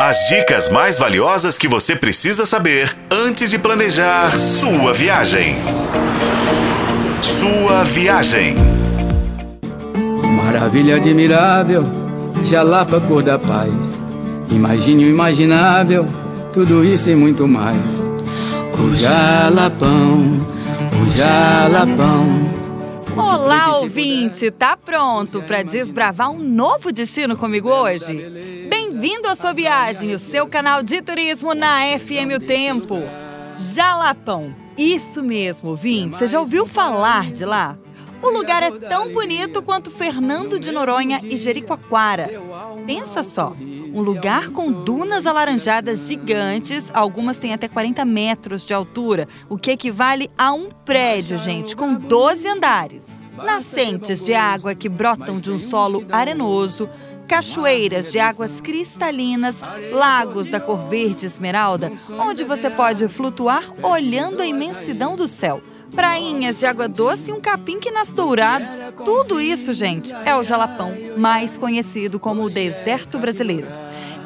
[0.00, 5.56] As dicas mais valiosas que você precisa saber antes de planejar sua viagem.
[7.20, 8.54] Sua viagem.
[10.36, 11.84] Maravilha admirável,
[12.44, 14.00] Jalapa cor da paz.
[14.52, 16.06] Imagine o imaginável,
[16.52, 18.08] tudo isso e muito mais.
[18.78, 20.46] O Jalapão,
[21.02, 22.48] o Jalapão.
[23.16, 24.48] Olá, ouvinte!
[24.52, 28.67] Tá pronto para desbravar um novo destino comigo hoje?
[28.98, 32.96] Bem-vindo à sua viagem, o seu canal de turismo na FM O Tempo.
[33.56, 36.16] Jalapão, isso mesmo, ouvinte.
[36.16, 37.78] Você já ouviu falar de lá?
[38.20, 42.28] O lugar é tão bonito quanto Fernando de Noronha e Jericoacoara.
[42.86, 43.54] Pensa só,
[43.94, 49.70] um lugar com dunas alaranjadas gigantes, algumas têm até 40 metros de altura, o que
[49.70, 53.04] equivale a um prédio, gente, com 12 andares.
[53.36, 56.90] Nascentes de água que brotam de um solo arenoso,
[57.28, 59.56] cachoeiras de águas cristalinas,
[59.92, 65.60] lagos da cor verde esmeralda, onde você pode flutuar olhando a imensidão do céu.
[65.94, 68.64] Prainhas de água doce e um capim que nasce dourado.
[69.04, 73.66] Tudo isso, gente, é o Jalapão, mais conhecido como o deserto brasileiro.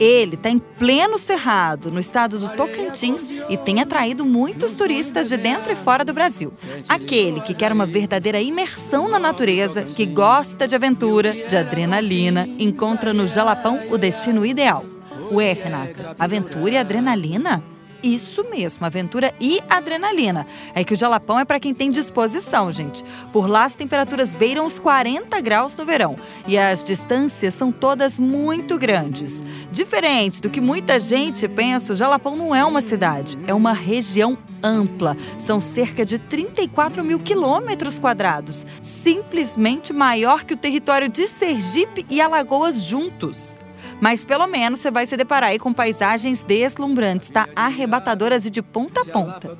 [0.00, 5.36] Ele está em pleno cerrado, no estado do Tocantins, e tem atraído muitos turistas de
[5.36, 6.52] dentro e fora do Brasil.
[6.88, 13.12] Aquele que quer uma verdadeira imersão na natureza, que gosta de aventura, de adrenalina, encontra
[13.12, 14.84] no Jalapão o destino ideal.
[15.30, 17.62] Ué, Renata, aventura e adrenalina?
[18.02, 20.46] Isso mesmo, aventura e adrenalina.
[20.74, 23.04] É que o Jalapão é para quem tem disposição, gente.
[23.32, 26.14] Por lá as temperaturas beiram os 40 graus no verão
[26.46, 29.42] e as distâncias são todas muito grandes.
[29.72, 34.38] Diferente do que muita gente pensa, o Jalapão não é uma cidade, é uma região
[34.62, 35.16] ampla.
[35.40, 42.20] São cerca de 34 mil quilômetros quadrados, simplesmente maior que o território de Sergipe e
[42.20, 43.56] Alagoas juntos.
[44.00, 47.48] Mas pelo menos você vai se deparar aí com paisagens deslumbrantes, tá?
[47.54, 49.58] Arrebatadoras e de ponta a ponta.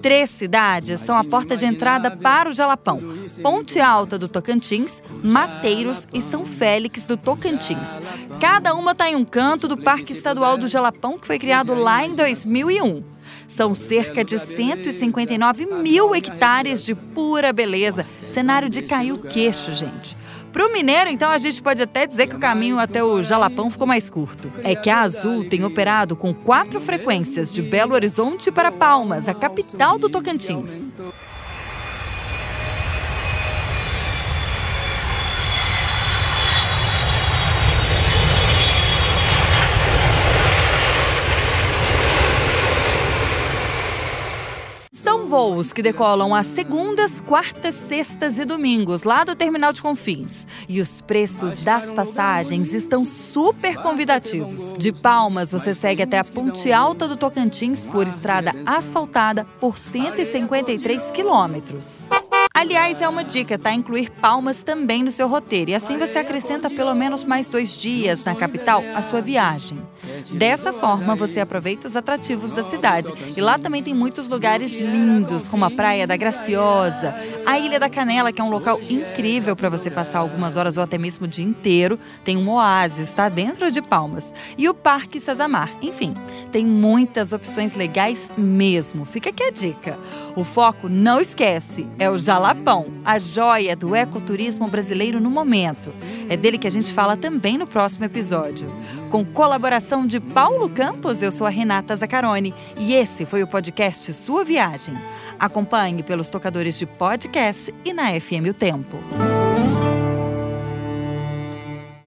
[0.00, 3.00] Três cidades são a porta de entrada para o Jalapão:
[3.42, 8.00] Ponte Alta do Tocantins, Mateiros e São Félix do Tocantins.
[8.40, 12.04] Cada uma está em um canto do Parque Estadual do Jalapão, que foi criado lá
[12.04, 13.02] em 2001.
[13.48, 18.06] São cerca de 159 mil hectares de pura beleza.
[18.26, 20.16] Cenário de cair o queixo, gente.
[20.54, 23.68] Para o mineiro, então, a gente pode até dizer que o caminho até o Jalapão
[23.72, 24.52] ficou mais curto.
[24.62, 29.34] É que a Azul tem operado com quatro frequências de Belo Horizonte para Palmas, a
[29.34, 30.88] capital do Tocantins.
[45.44, 50.46] Voos que decolam às segundas, quartas, sextas e domingos lá do terminal de Confins.
[50.66, 54.72] E os preços das passagens estão super convidativos.
[54.78, 61.10] De Palmas, você segue até a Ponte Alta do Tocantins por estrada asfaltada por 153
[61.10, 62.06] quilômetros.
[62.56, 63.72] Aliás, é uma dica, tá?
[63.72, 65.72] Incluir Palmas também no seu roteiro.
[65.72, 69.76] E assim você acrescenta pelo menos mais dois dias na capital à sua viagem.
[70.32, 73.12] Dessa forma, você aproveita os atrativos da cidade.
[73.36, 77.12] E lá também tem muitos lugares lindos, como a Praia da Graciosa,
[77.46, 80.82] a Ilha da Canela, que é um local incrível para você passar algumas horas ou
[80.82, 81.98] até mesmo o dia inteiro.
[82.24, 84.32] Tem um oásis, está dentro de Palmas.
[84.56, 85.70] E o Parque Sazamar.
[85.82, 86.14] Enfim,
[86.50, 89.04] tem muitas opções legais mesmo.
[89.04, 89.98] Fica aqui a dica.
[90.36, 95.92] O foco, não esquece, é o Jalapão, a joia do ecoturismo brasileiro no momento.
[96.28, 98.66] É dele que a gente fala também no próximo episódio.
[99.14, 104.12] Com colaboração de Paulo Campos, eu sou a Renata Zacarone e esse foi o podcast
[104.12, 104.92] Sua Viagem.
[105.38, 108.98] Acompanhe pelos tocadores de podcast e na FM O Tempo.